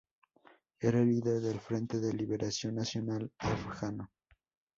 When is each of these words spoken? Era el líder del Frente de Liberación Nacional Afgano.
Era 0.79 0.97
el 0.97 1.09
líder 1.09 1.39
del 1.41 1.59
Frente 1.59 1.99
de 1.99 2.11
Liberación 2.11 2.73
Nacional 2.73 3.31
Afgano. 3.37 4.09